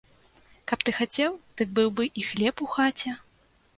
[0.69, 3.15] Каб ты хацеў, дык быў бы і хлеб у хаце.